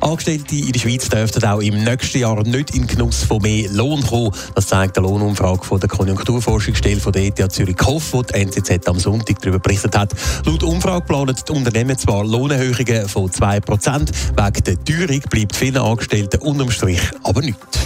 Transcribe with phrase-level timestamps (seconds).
[0.00, 4.02] Angestellte in der Schweiz dürften auch im nächsten Jahr nicht in Genuss von mehr Lohn
[4.04, 4.32] kommen.
[4.54, 8.88] Das zeigt eine Lohnumfrage von der Konjunkturforschungsstelle von der ETH Zürich KOF, die die NZZ
[8.88, 10.12] am Sonntag darüber berichtet hat.
[10.44, 16.40] Laut Umfrage planen die Unternehmen zwar Lohnerhöhungen von 2%, wegen der Teuerung bleibt vielen Angestellten
[16.40, 17.85] unterm Strich aber nichts.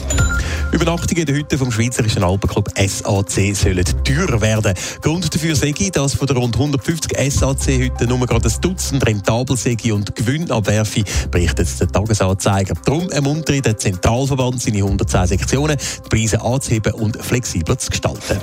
[0.72, 4.74] Übernachtungen in den Hütten vom Schweizerischen Alpenclub SAC sollen teurer werden.
[5.02, 9.76] Grund dafür sei, dass von den rund 150 SAC-Hütten nur gerade ein Dutzend rentabel sei
[9.92, 12.74] und Gewinn abwerfe, berichtet der Tagesanzeiger.
[12.84, 18.38] Darum ermuntere der Zentralverband seine 110 Sektionen, die Preise anzuheben und flexibler zu gestalten.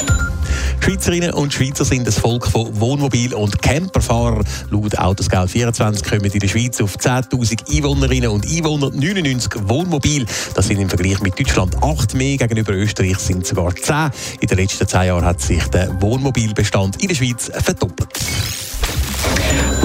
[0.79, 4.45] Schweizerinnen und Schweizer sind das Volk von Wohnmobil- und Camperfahrern.
[4.71, 10.25] Laut Autoscout 24 kommen in der Schweiz auf 10.000 Einwohnerinnen und Einwohner 99 Wohnmobil.
[10.53, 14.11] Das sind im Vergleich mit Deutschland 8 mehr, gegenüber Österreich sind sogar 10.
[14.39, 18.09] In den letzten 10 Jahren hat sich der Wohnmobilbestand in der Schweiz verdoppelt.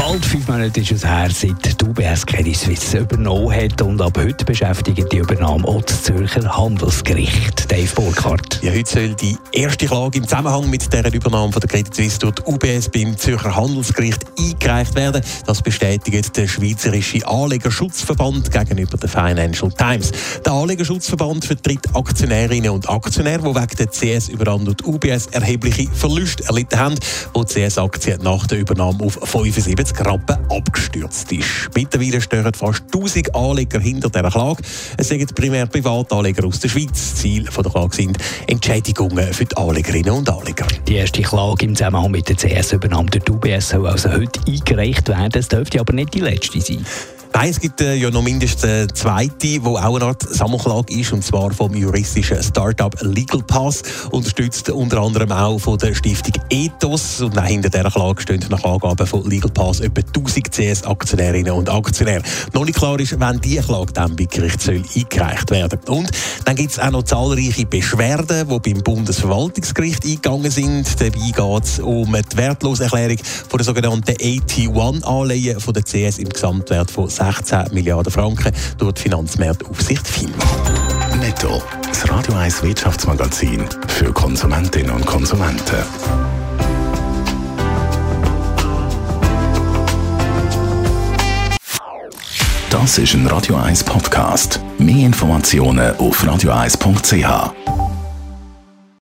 [0.04, 4.18] Bald fünf Monate ist es her, seit die UBS Credit Suisse übernommen hat und ab
[4.18, 7.70] heute beschäftigt die Übernahme auch das Zürcher Handelsgericht.
[7.70, 8.60] Dave Burkhardt.
[8.64, 12.18] Ja, heute soll die erste Klage im Zusammenhang mit der Übernahme von der Credit Suisse
[12.18, 15.22] durch die UBS beim Zürcher Handelsgericht eingereicht werden.
[15.46, 20.10] Das bestätigt der Schweizerische Anlegerschutzverband gegenüber der Financial Times.
[20.44, 26.44] Der Anlegerschutzverband vertritt Aktionärinnen und Aktionäre, die wegen der CS-Übernahme durch die UBS erhebliche Verluste
[26.44, 26.94] erlitten haben,
[27.34, 31.70] wo die CS-Aktie nach der Übernahme auf 75 Rappen abgestürzt ist.
[31.74, 34.62] Mittlerweile stehen fast 1000 Anleger hinter dieser Klage.
[34.96, 37.14] Es sind primär Privatanleger aus der Schweiz.
[37.16, 40.66] Ziel der Klage sind Entschädigungen für die Anlegerinnen und Anleger.
[40.86, 45.32] Die erste Klage im Zusammenhang mit der CS-Übernahme durch UBS soll also heute eingereicht werden.
[45.34, 46.84] Es dürfte aber nicht die letzte sein.
[47.34, 51.12] Nein, es gibt äh, ja noch mindestens eine zweite, wo auch eine Art Sammelklage ist,
[51.12, 57.22] und zwar vom juristischen Startup Legal Pass, unterstützt unter anderem auch von der Stiftung Ethos.
[57.22, 62.22] Und hinter dieser Klage stehen nach Angaben von Legal Pass etwa 1000 CS-Aktionärinnen und Aktionäre.
[62.52, 65.80] Noch nicht klar ist, wenn diese Klage dann bei Gericht soll eingereicht werden.
[65.88, 66.10] Und
[66.44, 71.00] dann gibt es auch noch zahlreiche Beschwerden, die beim Bundesverwaltungsgericht eingegangen sind.
[71.00, 73.18] Dabei geht es um die Wertloserklärung
[73.48, 79.02] von der sogenannten AT1-Anleihen von der CS im Gesamtwert von 16 Milliarden Franken durch die
[79.02, 80.34] Finanzmarktaufsicht FINMA.
[81.20, 85.76] Netto, das Radio 1 Wirtschaftsmagazin für Konsumentinnen und Konsumenten.
[92.70, 94.58] Das ist ein Radio 1 Podcast.
[94.78, 97.91] Mehr Informationen auf radio1.ch.